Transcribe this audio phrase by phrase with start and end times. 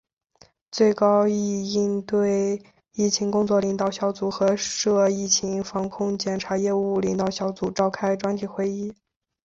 [0.71, 2.59] 最高检应对
[2.93, 8.95] 疫情工作领导小组和涉疫情防控检察业务领导小组召开专题会议